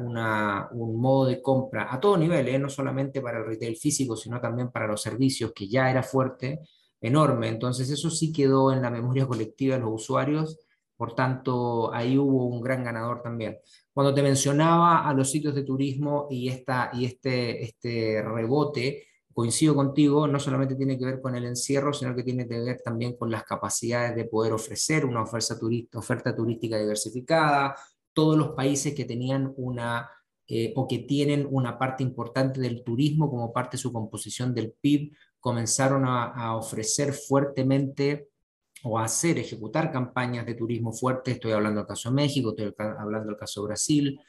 un 0.70 1.00
modo 1.00 1.26
de 1.26 1.40
compra 1.42 1.92
a 1.92 1.98
todo 1.98 2.16
nivel, 2.18 2.46
¿eh? 2.46 2.58
no 2.58 2.68
solamente 2.68 3.20
para 3.20 3.38
el 3.38 3.46
retail 3.46 3.74
físico, 3.74 4.16
sino 4.16 4.40
también 4.40 4.70
para 4.70 4.86
los 4.86 5.02
servicios, 5.02 5.52
que 5.52 5.66
ya 5.66 5.90
era 5.90 6.02
fuerte, 6.02 6.60
enorme. 7.04 7.48
Entonces 7.48 7.90
eso 7.90 8.10
sí 8.10 8.32
quedó 8.32 8.72
en 8.72 8.82
la 8.82 8.90
memoria 8.90 9.26
colectiva 9.26 9.76
de 9.76 9.82
los 9.82 10.02
usuarios, 10.02 10.58
por 10.96 11.14
tanto 11.14 11.92
ahí 11.92 12.16
hubo 12.16 12.46
un 12.46 12.62
gran 12.62 12.82
ganador 12.82 13.22
también. 13.22 13.58
Cuando 13.92 14.14
te 14.14 14.22
mencionaba 14.22 15.08
a 15.08 15.12
los 15.12 15.30
sitios 15.30 15.54
de 15.54 15.64
turismo 15.64 16.26
y, 16.30 16.48
esta, 16.48 16.90
y 16.94 17.04
este, 17.04 17.62
este 17.62 18.22
rebote, 18.22 19.04
coincido 19.32 19.74
contigo, 19.74 20.26
no 20.28 20.38
solamente 20.38 20.76
tiene 20.76 20.96
que 20.98 21.04
ver 21.04 21.20
con 21.20 21.34
el 21.34 21.44
encierro, 21.44 21.92
sino 21.92 22.14
que 22.14 22.22
tiene 22.22 22.48
que 22.48 22.58
ver 22.60 22.80
también 22.82 23.16
con 23.16 23.30
las 23.30 23.44
capacidades 23.44 24.14
de 24.16 24.24
poder 24.24 24.52
ofrecer 24.52 25.04
una 25.04 25.22
oferta, 25.22 25.56
oferta 25.94 26.34
turística 26.34 26.78
diversificada, 26.78 27.76
todos 28.12 28.38
los 28.38 28.50
países 28.50 28.94
que 28.94 29.04
tenían 29.04 29.52
una 29.56 30.08
eh, 30.46 30.72
o 30.76 30.86
que 30.86 30.98
tienen 30.98 31.48
una 31.50 31.78
parte 31.78 32.02
importante 32.02 32.60
del 32.60 32.84
turismo 32.84 33.30
como 33.30 33.52
parte 33.52 33.76
de 33.76 33.80
su 33.82 33.92
composición 33.92 34.54
del 34.54 34.72
PIB, 34.72 35.12
comenzaron 35.44 36.06
a, 36.06 36.56
ofrecer 36.56 37.12
fuertemente 37.12 38.30
o 38.82 38.98
a 38.98 39.04
hacer, 39.04 39.38
ejecutar 39.38 39.92
campañas 39.92 40.46
de 40.46 40.54
turismo 40.54 40.90
fuerte. 40.90 41.32
Estoy 41.32 41.52
hablando 41.52 41.80
del 41.80 41.86
caso 41.86 42.08
de 42.08 42.14
México, 42.14 42.54
estoy 42.56 42.72
hablando 42.78 43.28
del 43.28 43.36
caso 43.36 43.60
de 43.60 43.66
Brasil. 43.66 44.20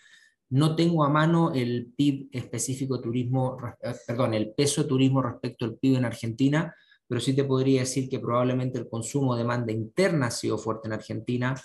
No 0.50 0.76
tengo 0.76 1.06
a 1.06 1.10
mano 1.10 1.54
el 1.54 1.94
PIB 1.96 2.28
específico 2.34 3.00
turismo, 3.00 3.58
eh, 3.82 3.94
perdón, 4.06 4.34
el 4.34 4.54
peso 4.54 4.84
de 4.84 4.90
turismo 4.90 5.22
respecto 5.22 5.64
al 5.64 5.78
PIB 5.78 6.00
en 6.00 6.06
Argentina, 6.06 6.76
pero 7.08 7.22
sí 7.22 7.34
te 7.34 7.46
podría 7.46 7.80
decir 7.80 8.10
que 8.10 8.20
probablemente 8.20 8.78
el 8.78 8.90
consumo 8.90 9.36
de 9.36 9.44
demanda 9.44 9.72
interna 9.72 10.28
ha 10.28 10.32
sido 10.32 10.58
fuerte 10.58 10.90
en 10.90 10.96
Argentina, 10.96 11.56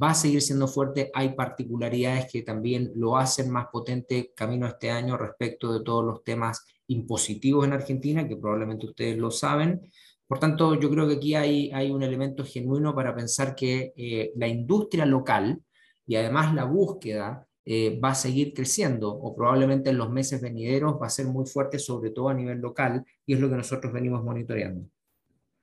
va 0.00 0.10
a 0.10 0.14
seguir 0.14 0.40
siendo 0.40 0.68
fuerte, 0.68 1.10
hay 1.14 1.34
particularidades 1.34 2.30
que 2.30 2.42
también 2.42 2.92
lo 2.94 3.16
hacen 3.16 3.50
más 3.50 3.66
potente 3.72 4.32
camino 4.36 4.66
a 4.66 4.70
este 4.70 4.88
año 4.88 5.16
respecto 5.16 5.72
de 5.72 5.82
todos 5.82 6.04
los 6.04 6.22
temas 6.22 6.64
impositivos 6.90 7.66
en 7.66 7.72
Argentina, 7.72 8.26
que 8.26 8.36
probablemente 8.36 8.86
ustedes 8.86 9.16
lo 9.16 9.30
saben. 9.30 9.80
Por 10.26 10.38
tanto, 10.38 10.78
yo 10.78 10.90
creo 10.90 11.08
que 11.08 11.14
aquí 11.14 11.34
hay, 11.34 11.70
hay 11.72 11.90
un 11.90 12.02
elemento 12.02 12.44
genuino 12.44 12.94
para 12.94 13.14
pensar 13.14 13.54
que 13.54 13.92
eh, 13.96 14.32
la 14.36 14.46
industria 14.46 15.06
local 15.06 15.60
y 16.06 16.16
además 16.16 16.54
la 16.54 16.64
búsqueda 16.64 17.46
eh, 17.64 17.98
va 18.00 18.10
a 18.10 18.14
seguir 18.14 18.52
creciendo 18.52 19.12
o 19.12 19.34
probablemente 19.34 19.90
en 19.90 19.98
los 19.98 20.10
meses 20.10 20.40
venideros 20.40 21.00
va 21.00 21.06
a 21.06 21.10
ser 21.10 21.26
muy 21.26 21.46
fuerte, 21.46 21.78
sobre 21.78 22.10
todo 22.10 22.28
a 22.28 22.34
nivel 22.34 22.58
local, 22.58 23.04
y 23.24 23.34
es 23.34 23.40
lo 23.40 23.48
que 23.48 23.56
nosotros 23.56 23.92
venimos 23.92 24.24
monitoreando. 24.24 24.88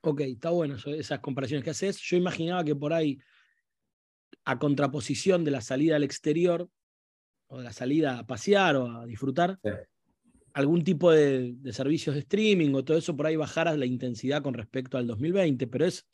Ok, 0.02 0.20
está 0.20 0.50
bueno 0.50 0.76
esas 0.86 1.18
comparaciones 1.18 1.64
que 1.64 1.70
haces. 1.70 1.98
Yo 1.98 2.16
imaginaba 2.16 2.64
que 2.64 2.74
por 2.74 2.92
ahí, 2.92 3.18
a 4.44 4.58
contraposición 4.58 5.44
de 5.44 5.50
la 5.50 5.60
salida 5.60 5.96
al 5.96 6.04
exterior, 6.04 6.68
o 7.48 7.58
de 7.58 7.64
la 7.64 7.72
salida 7.72 8.18
a 8.18 8.26
pasear 8.26 8.76
o 8.76 9.00
a 9.00 9.06
disfrutar, 9.06 9.58
algún 10.58 10.82
tipo 10.82 11.12
de, 11.12 11.54
servicios 11.70 12.16
de 12.16 12.22
streaming 12.22 12.74
o 12.74 12.84
todo 12.84 12.96
eso, 12.96 13.16
por 13.16 13.26
ahí 13.26 13.36
bajara 13.36 13.76
la 13.76 13.86
intensidad 13.86 14.42
con 14.42 14.54
respecto 14.54 14.98
al 14.98 15.06
2020, 15.06 15.68
pero 15.68 15.86
es, 15.86 16.04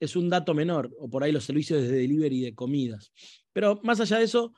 es 0.00 0.16
un 0.16 0.30
dato 0.30 0.54
menor, 0.54 0.90
o 0.98 1.10
por 1.10 1.22
ahí 1.22 1.32
los 1.32 1.44
servicios 1.44 1.82
de 1.82 1.88
delivery 1.90 2.40
de 2.40 2.54
comidas. 2.54 3.12
Pero 3.52 3.78
más 3.82 4.00
allá 4.00 4.16
de 4.16 4.24
eso, 4.24 4.54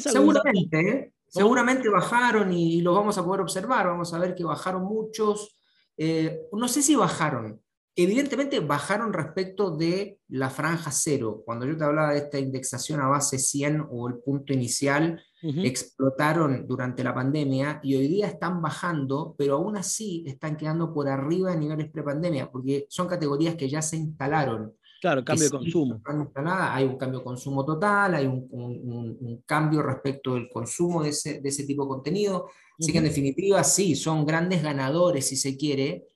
seguramente, 0.00 0.80
¿eh? 0.80 1.12
seguramente 1.28 1.88
bajaron 1.88 2.52
y, 2.52 2.82
lo 2.82 2.92
vamos 2.92 3.16
a 3.16 3.24
poder 3.24 3.40
observar. 3.40 3.86
Vamos 3.86 4.12
a 4.12 4.18
ver 4.18 4.34
que 4.34 4.44
bajaron 4.44 4.82
muchos. 4.84 5.56
Eh, 5.96 6.42
no 6.52 6.68
sé 6.68 6.82
si 6.82 6.94
bajaron. 6.94 7.58
Evidentemente 7.96 8.60
bajaron 8.60 9.12
respecto 9.12 9.76
de 9.76 10.18
la 10.28 10.48
franja 10.48 10.90
cero. 10.92 11.42
Cuando 11.44 11.66
yo 11.66 11.76
te 11.76 11.84
hablaba 11.84 12.12
de 12.12 12.18
esta 12.18 12.38
indexación 12.38 13.00
a 13.00 13.08
base 13.08 13.38
100 13.38 13.86
o 13.90 14.08
el 14.08 14.18
punto 14.18 14.52
inicial, 14.52 15.20
explotaron 15.42 16.66
durante 16.68 17.02
la 17.02 17.14
pandemia 17.14 17.80
y 17.82 17.96
hoy 17.96 18.08
día 18.08 18.26
están 18.26 18.60
bajando, 18.60 19.34
pero 19.38 19.54
aún 19.54 19.76
así 19.76 20.22
están 20.26 20.56
quedando 20.56 20.92
por 20.92 21.08
arriba 21.08 21.50
de 21.50 21.58
niveles 21.58 21.90
prepandemia, 21.90 22.50
porque 22.50 22.86
son 22.88 23.08
categorías 23.08 23.56
que 23.56 23.68
ya 23.68 23.82
se 23.82 23.96
instalaron. 23.96 24.74
Claro, 25.00 25.24
cambio 25.24 25.46
de 25.46 25.50
consumo. 25.50 26.00
hay 26.46 26.84
un 26.84 26.98
cambio 26.98 27.20
de 27.20 27.24
consumo 27.24 27.64
total, 27.64 28.14
hay 28.14 28.26
un, 28.26 29.42
cambio 29.46 29.82
respecto 29.82 30.34
del 30.34 30.48
consumo 30.50 31.02
de 31.02 31.08
ese, 31.08 31.40
de 31.40 31.48
ese 31.48 31.64
tipo 31.64 31.84
de 31.84 31.88
contenido. 31.88 32.50
Así 32.78 32.92
que 32.92 32.98
en 32.98 33.04
definitiva, 33.04 33.64
sí, 33.64 33.96
son 33.96 34.26
grandes 34.26 34.62
ganadores, 34.62 35.26
si 35.26 35.36
se 35.36 35.56
quiere, 35.56 36.06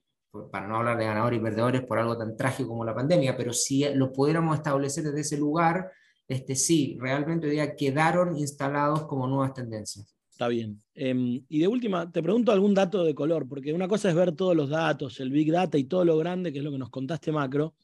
para 0.51 0.67
no 0.67 0.77
hablar 0.77 0.99
de 0.99 1.05
ganadores 1.05 1.39
y 1.39 1.43
perdedores 1.43 1.83
por 1.83 1.99
algo 1.99 2.17
tan 2.17 2.37
trágico 2.37 2.71
como 2.71 2.85
la 2.85 2.95
pandemia, 2.95 3.37
pero 3.37 3.53
si 3.53 3.85
lo 3.95 4.13
pudiéramos 4.13 4.57
establecer 4.57 5.05
desde 5.05 5.21
ese 5.21 5.39
lugar, 5.39 5.91
este, 6.27 6.55
sí, 6.55 6.97
realmente 7.01 7.47
hoy 7.47 7.53
día 7.53 7.77
quedaron 7.77 8.37
instalados 8.37 9.07
como 9.07 9.27
nuevas 9.27 9.55
tendencias. 9.55 10.15
Está 10.31 10.49
bien. 10.49 10.81
Em, 10.95 11.45
y 11.49 11.61
de 11.61 11.69
última, 11.69 12.11
te 12.11 12.23
pregunto 12.23 12.51
algún 12.51 12.75
dato 12.75 13.05
de 13.05 13.15
color, 13.15 13.47
porque 13.49 13.73
una 13.73 13.87
cosa 13.87 14.09
es 14.09 14.15
ver 14.15 14.33
todos 14.33 14.57
los 14.57 14.69
datos, 14.69 15.21
el 15.21 15.31
Big 15.31 15.53
Data 15.53 15.79
y 15.79 15.85
todo 15.85 16.05
lo 16.05 16.17
grande, 16.17 16.53
que 16.53 16.59
es 16.59 16.65
lo 16.65 16.73
que 16.73 16.79
nos 16.79 16.91
contaste 16.91 17.31
macro, 17.31 17.77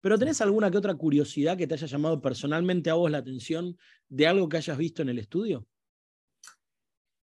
pero 0.00 0.18
¿tenés 0.18 0.40
alguna 0.40 0.70
que 0.70 0.78
otra 0.78 0.94
curiosidad 0.94 1.56
que 1.56 1.66
te 1.66 1.74
haya 1.74 1.86
llamado 1.86 2.20
personalmente 2.20 2.88
a 2.88 2.94
vos 2.94 3.10
la 3.10 3.18
atención 3.18 3.76
de 4.08 4.26
algo 4.26 4.48
que 4.48 4.58
hayas 4.58 4.78
visto 4.78 5.02
en 5.02 5.08
el 5.08 5.18
estudio? 5.18 5.66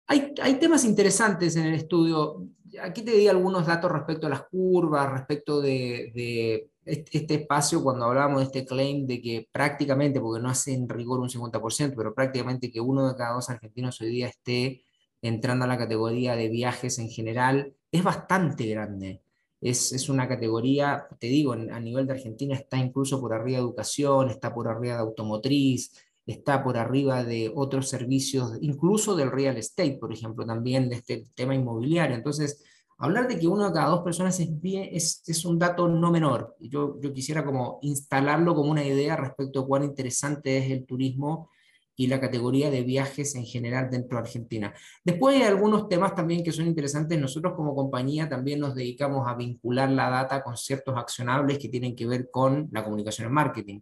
Hay, 0.06 0.58
temas 0.60 0.84
interesantes 0.84 1.56
en 1.56 1.66
el 1.66 1.74
estudio. 1.74 2.46
Aquí 2.82 3.02
te 3.02 3.12
di 3.12 3.28
algunos 3.28 3.66
datos 3.66 3.90
respecto 3.90 4.26
a 4.26 4.30
las 4.30 4.42
curvas, 4.48 5.10
respecto 5.10 5.60
de, 5.60 6.68
este 6.84 7.34
espacio, 7.34 7.82
cuando 7.82 8.04
hablábamos 8.04 8.40
de 8.40 8.44
este 8.44 8.66
claim 8.66 9.06
de 9.06 9.20
que 9.20 9.48
prácticamente, 9.50 10.20
porque 10.20 10.42
no 10.42 10.50
hace 10.50 10.74
en 10.74 10.88
rigor 10.88 11.20
un 11.20 11.30
50%, 11.30 11.94
pero 11.96 12.14
prácticamente 12.14 12.70
que 12.70 12.80
uno 12.80 13.08
de 13.08 13.16
cada 13.16 13.34
dos 13.34 13.48
argentinos 13.48 14.00
hoy 14.00 14.10
día 14.10 14.28
esté 14.28 14.84
entrando 15.22 15.64
a 15.64 15.68
la 15.68 15.78
categoría 15.78 16.36
de 16.36 16.48
viajes 16.48 16.98
en 16.98 17.08
general, 17.08 17.74
es 17.90 18.02
bastante 18.02 18.66
grande 18.66 19.24
es, 19.64 20.08
una 20.10 20.28
categoría, 20.28 21.06
te 21.18 21.26
digo, 21.26 21.52
a 21.54 21.80
nivel 21.80 22.06
de 22.06 22.12
Argentina 22.12 22.54
está 22.54 22.76
incluso 22.76 23.18
por 23.18 23.32
arriba 23.32 23.58
de 23.58 23.64
educación, 23.64 24.28
está 24.28 24.52
por 24.52 24.68
arriba 24.68 24.94
de 24.94 25.00
automotriz, 25.00 25.92
está 26.26 26.62
por 26.62 26.76
arriba 26.76 27.22
de 27.24 27.52
otros 27.54 27.88
servicios, 27.88 28.58
incluso 28.60 29.14
del 29.14 29.30
real 29.30 29.56
estate, 29.56 29.98
por 30.00 30.12
ejemplo, 30.12 30.46
también 30.46 30.88
de 30.88 30.96
este 30.96 31.24
tema 31.34 31.54
inmobiliario. 31.54 32.16
Entonces, 32.16 32.62
hablar 32.98 33.28
de 33.28 33.38
que 33.38 33.48
uno 33.48 33.66
de 33.66 33.72
cada 33.74 33.88
dos 33.88 34.02
personas 34.02 34.38
es, 34.40 34.48
es, 34.62 35.22
es 35.26 35.44
un 35.44 35.58
dato 35.58 35.88
no 35.88 36.10
menor. 36.10 36.56
Yo, 36.60 36.98
yo 37.00 37.12
quisiera 37.12 37.44
como 37.44 37.78
instalarlo 37.82 38.54
como 38.54 38.70
una 38.70 38.84
idea 38.84 39.16
respecto 39.16 39.60
a 39.60 39.66
cuán 39.66 39.84
interesante 39.84 40.58
es 40.58 40.70
el 40.70 40.86
turismo 40.86 41.50
y 41.96 42.08
la 42.08 42.20
categoría 42.20 42.70
de 42.70 42.82
viajes 42.82 43.34
en 43.36 43.44
general 43.44 43.88
dentro 43.90 44.18
de 44.18 44.24
Argentina. 44.24 44.74
Después 45.04 45.36
hay 45.36 45.42
algunos 45.42 45.88
temas 45.88 46.14
también 46.14 46.42
que 46.42 46.52
son 46.52 46.66
interesantes. 46.66 47.20
Nosotros 47.20 47.54
como 47.54 47.74
compañía 47.74 48.28
también 48.28 48.60
nos 48.60 48.74
dedicamos 48.74 49.28
a 49.28 49.34
vincular 49.34 49.90
la 49.90 50.10
data 50.10 50.42
con 50.42 50.56
ciertos 50.56 50.96
accionables 50.96 51.58
que 51.58 51.68
tienen 51.68 51.94
que 51.94 52.06
ver 52.06 52.30
con 52.30 52.68
la 52.72 52.82
comunicación 52.82 53.28
en 53.28 53.34
marketing. 53.34 53.80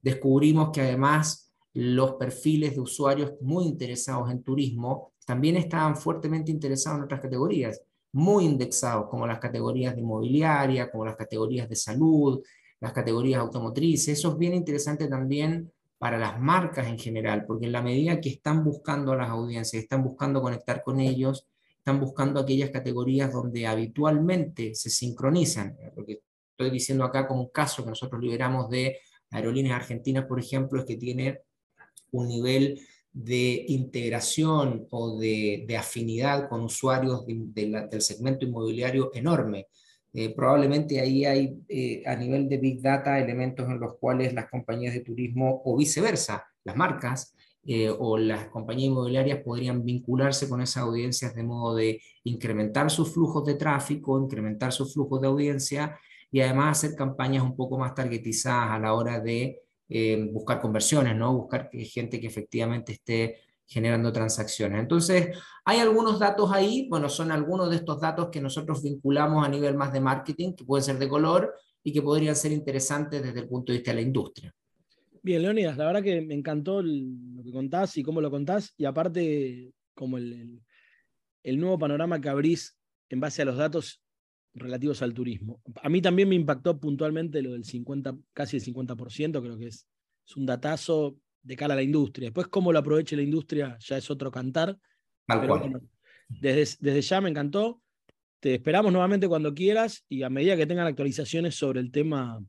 Descubrimos 0.00 0.70
que 0.72 0.80
además 0.80 1.51
los 1.74 2.14
perfiles 2.14 2.74
de 2.74 2.80
usuarios 2.80 3.32
muy 3.40 3.64
interesados 3.64 4.30
en 4.30 4.42
turismo 4.42 5.12
también 5.26 5.56
estaban 5.56 5.96
fuertemente 5.96 6.50
interesados 6.50 6.98
en 6.98 7.04
otras 7.04 7.20
categorías, 7.20 7.80
muy 8.12 8.44
indexados, 8.44 9.08
como 9.08 9.26
las 9.26 9.38
categorías 9.38 9.94
de 9.94 10.02
inmobiliaria, 10.02 10.90
como 10.90 11.04
las 11.04 11.16
categorías 11.16 11.68
de 11.68 11.76
salud, 11.76 12.42
las 12.80 12.92
categorías 12.92 13.40
automotrices. 13.40 14.18
Eso 14.18 14.32
es 14.32 14.38
bien 14.38 14.54
interesante 14.54 15.06
también 15.06 15.72
para 15.98 16.18
las 16.18 16.38
marcas 16.40 16.88
en 16.88 16.98
general, 16.98 17.44
porque 17.46 17.66
en 17.66 17.72
la 17.72 17.80
medida 17.80 18.20
que 18.20 18.28
están 18.28 18.64
buscando 18.64 19.12
a 19.12 19.16
las 19.16 19.30
audiencias, 19.30 19.84
están 19.84 20.02
buscando 20.02 20.42
conectar 20.42 20.82
con 20.82 21.00
ellos, 21.00 21.46
están 21.78 22.00
buscando 22.00 22.40
aquellas 22.40 22.70
categorías 22.70 23.32
donde 23.32 23.66
habitualmente 23.66 24.74
se 24.74 24.90
sincronizan. 24.90 25.76
Lo 25.96 26.04
que 26.04 26.20
estoy 26.50 26.70
diciendo 26.70 27.04
acá 27.04 27.26
como 27.26 27.42
un 27.42 27.50
caso 27.50 27.84
que 27.84 27.90
nosotros 27.90 28.20
liberamos 28.20 28.68
de 28.68 28.98
aerolíneas 29.30 29.76
argentinas, 29.76 30.26
por 30.26 30.38
ejemplo, 30.38 30.80
es 30.80 30.86
que 30.86 30.96
tiene 30.96 31.40
un 32.12 32.28
nivel 32.28 32.80
de 33.12 33.66
integración 33.68 34.86
o 34.90 35.18
de, 35.18 35.66
afinidad 35.78 36.48
con 36.48 36.62
usuarios 36.62 37.24
del 37.26 38.00
segmento 38.00 38.46
inmobiliario 38.46 39.10
enorme. 39.14 39.68
Eh, 40.14 40.34
probablemente 40.34 41.00
ahí 41.00 41.24
hay 41.24 41.56
eh, 41.68 42.02
a 42.06 42.14
nivel 42.14 42.48
de 42.48 42.58
Big 42.58 42.82
Data 42.82 43.18
elementos 43.18 43.66
en 43.68 43.80
los 43.80 43.96
cuales 43.98 44.34
las 44.34 44.50
compañías 44.50 44.92
de 44.92 45.00
turismo 45.00 45.62
o 45.64 45.76
viceversa, 45.76 46.44
las 46.64 46.76
marcas 46.76 47.34
eh, 47.64 47.88
o 47.88 48.18
las 48.18 48.48
compañías 48.48 48.88
inmobiliarias 48.88 49.40
podrían 49.40 49.84
vincularse 49.84 50.48
con 50.48 50.60
esas 50.60 50.82
audiencias 50.82 51.34
de 51.34 51.42
modo 51.42 51.76
de 51.76 52.02
incrementar 52.24 52.90
sus 52.90 53.12
flujos 53.12 53.46
de 53.46 53.54
tráfico, 53.54 54.20
incrementar 54.20 54.72
sus 54.72 54.92
flujos 54.92 55.20
de 55.20 55.28
audiencia 55.28 55.98
y 56.30 56.40
además 56.40 56.78
hacer 56.78 56.96
campañas 56.96 57.42
un 57.42 57.56
poco 57.56 57.78
más 57.78 57.94
targetizadas 57.94 58.70
a 58.70 58.78
la 58.78 58.94
hora 58.94 59.20
de 59.20 59.61
buscar 60.32 60.60
conversiones, 60.60 61.16
¿no? 61.16 61.34
buscar 61.34 61.70
gente 61.72 62.20
que 62.20 62.26
efectivamente 62.26 62.92
esté 62.92 63.40
generando 63.66 64.12
transacciones. 64.12 64.80
Entonces, 64.80 65.36
hay 65.64 65.78
algunos 65.78 66.18
datos 66.18 66.50
ahí, 66.52 66.88
bueno, 66.90 67.08
son 67.08 67.32
algunos 67.32 67.70
de 67.70 67.76
estos 67.76 68.00
datos 68.00 68.28
que 68.30 68.40
nosotros 68.40 68.82
vinculamos 68.82 69.44
a 69.44 69.48
nivel 69.48 69.74
más 69.76 69.92
de 69.92 70.00
marketing, 70.00 70.52
que 70.52 70.64
pueden 70.64 70.84
ser 70.84 70.98
de 70.98 71.08
color 71.08 71.54
y 71.82 71.92
que 71.92 72.02
podrían 72.02 72.36
ser 72.36 72.52
interesantes 72.52 73.22
desde 73.22 73.40
el 73.40 73.48
punto 73.48 73.72
de 73.72 73.78
vista 73.78 73.90
de 73.90 73.94
la 73.96 74.02
industria. 74.02 74.54
Bien, 75.22 75.40
Leonidas, 75.40 75.76
la 75.76 75.86
verdad 75.86 76.02
que 76.02 76.20
me 76.20 76.34
encantó 76.34 76.82
lo 76.82 77.42
que 77.44 77.52
contás 77.52 77.96
y 77.96 78.02
cómo 78.02 78.20
lo 78.20 78.30
contás, 78.30 78.74
y 78.76 78.84
aparte, 78.84 79.72
como 79.94 80.18
el, 80.18 80.60
nuevo 81.44 81.78
panorama 81.78 82.20
que 82.20 82.28
abrís 82.28 82.76
en 83.08 83.20
base 83.20 83.42
a 83.42 83.44
los 83.44 83.56
datos 83.56 84.02
relativos 84.54 85.02
al 85.02 85.14
turismo. 85.14 85.62
A 85.82 85.88
mí 85.88 86.02
también 86.02 86.28
me 86.28 86.34
impactó 86.34 86.78
puntualmente 86.78 87.42
lo 87.42 87.52
del 87.52 87.64
50, 87.64 88.16
casi 88.32 88.56
el 88.56 88.64
50%, 88.64 89.40
creo 89.40 89.58
que 89.58 89.66
es, 89.66 89.86
es 90.26 90.36
un 90.36 90.46
datazo 90.46 91.16
de 91.42 91.56
cara 91.56 91.74
a 91.74 91.76
la 91.76 91.82
industria. 91.82 92.26
Después, 92.26 92.48
cómo 92.48 92.72
lo 92.72 92.78
aproveche 92.78 93.16
la 93.16 93.22
industria 93.22 93.76
ya 93.80 93.96
es 93.96 94.10
otro 94.10 94.30
cantar. 94.30 94.78
desde, 96.28 96.76
desde 96.80 97.02
ya 97.02 97.20
me 97.20 97.30
encantó. 97.30 97.80
Te 98.40 98.54
esperamos 98.54 98.92
nuevamente 98.92 99.28
cuando 99.28 99.54
quieras 99.54 100.04
y 100.08 100.22
a 100.22 100.30
medida 100.30 100.56
que 100.56 100.66
tengan 100.66 100.86
actualizaciones 100.86 101.54
sobre 101.54 101.80
el 101.80 101.92
tema, 101.92 102.42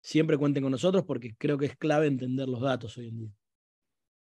siempre 0.00 0.36
cuenten 0.36 0.62
con 0.62 0.72
nosotros 0.72 1.04
porque 1.06 1.36
creo 1.36 1.56
que 1.56 1.66
es 1.66 1.76
clave 1.76 2.06
entender 2.06 2.48
los 2.48 2.60
datos 2.60 2.96
hoy 2.98 3.08
en 3.08 3.18
día. 3.18 3.30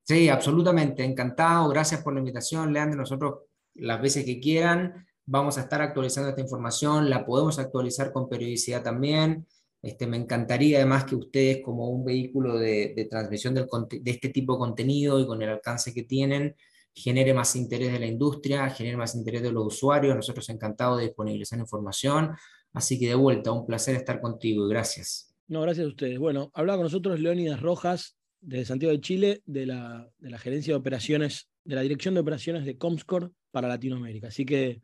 Sí, 0.04 0.28
absolutamente, 0.28 1.04
encantado. 1.04 1.68
Gracias 1.68 2.02
por 2.02 2.12
la 2.14 2.20
invitación, 2.20 2.72
Leandro. 2.72 2.98
Nosotros 3.00 3.40
las 3.74 4.00
veces 4.00 4.24
que 4.24 4.40
quieran 4.40 5.06
vamos 5.30 5.58
a 5.58 5.60
estar 5.60 5.80
actualizando 5.80 6.30
esta 6.30 6.40
información, 6.40 7.08
la 7.08 7.24
podemos 7.24 7.60
actualizar 7.60 8.12
con 8.12 8.28
periodicidad 8.28 8.82
también. 8.82 9.46
Este, 9.80 10.08
me 10.08 10.16
encantaría 10.16 10.78
además 10.78 11.04
que 11.04 11.14
ustedes 11.14 11.62
como 11.62 11.88
un 11.88 12.04
vehículo 12.04 12.58
de, 12.58 13.06
transmisión 13.08 13.54
de 13.54 13.64
este 14.06 14.30
tipo 14.30 14.54
de 14.54 14.58
contenido 14.58 15.20
y 15.20 15.26
con 15.26 15.40
el 15.40 15.50
alcance 15.50 15.94
que 15.94 16.02
tienen, 16.02 16.56
genere 16.92 17.32
más 17.32 17.54
interés 17.54 17.92
de 17.92 18.00
la 18.00 18.06
industria, 18.06 18.68
genere 18.70 18.96
más 18.96 19.14
interés 19.14 19.42
de 19.42 19.52
los 19.52 19.66
usuarios. 19.68 20.16
Nosotros 20.16 20.48
encantados 20.48 20.98
de 20.98 21.04
disponibilizar 21.04 21.60
información. 21.60 22.32
Así 22.72 22.98
que 22.98 23.06
de 23.06 23.14
vuelta, 23.14 23.52
un 23.52 23.66
placer 23.66 23.94
estar 23.94 24.20
contigo 24.20 24.66
y 24.66 24.70
gracias. 24.70 25.32
No, 25.46 25.60
gracias 25.60 25.86
a 25.86 25.90
ustedes. 25.90 26.18
Bueno, 26.18 26.50
hablaba 26.54 26.78
con 26.78 26.84
nosotros 26.84 27.20
Leónidas 27.20 27.60
Rojas, 27.60 28.16
de 28.40 28.64
Santiago 28.64 28.92
de 28.92 29.00
Chile, 29.00 29.42
de 29.46 29.66
la, 29.66 30.10
de 30.18 30.30
la 30.30 30.38
gerencia 30.38 30.72
de 30.72 30.78
operaciones, 30.78 31.48
de 31.62 31.76
la 31.76 31.82
dirección 31.82 32.14
de 32.14 32.20
operaciones 32.20 32.64
de 32.64 32.76
Comscore 32.76 33.28
para 33.52 33.68
Latinoamérica. 33.68 34.28
Así 34.28 34.44
que 34.44 34.82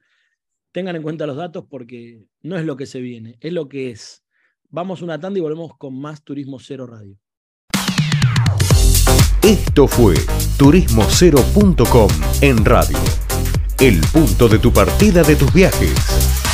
tengan 0.76 0.94
en 0.94 1.02
cuenta 1.02 1.26
los 1.26 1.38
datos 1.38 1.64
porque 1.70 2.26
no 2.42 2.58
es 2.58 2.66
lo 2.66 2.76
que 2.76 2.84
se 2.84 3.00
viene, 3.00 3.38
es 3.40 3.50
lo 3.50 3.66
que 3.66 3.92
es. 3.92 4.22
Vamos 4.68 5.00
una 5.00 5.18
tanda 5.18 5.38
y 5.38 5.40
volvemos 5.40 5.74
con 5.78 5.98
más 5.98 6.22
Turismo 6.22 6.58
Cero 6.58 6.86
Radio. 6.86 7.16
Esto 9.42 9.88
fue 9.88 10.16
turismocero.com 10.58 12.10
en 12.42 12.62
radio. 12.62 12.98
El 13.80 14.02
punto 14.12 14.50
de 14.50 14.58
tu 14.58 14.70
partida 14.70 15.22
de 15.22 15.36
tus 15.36 15.50
viajes. 15.50 16.45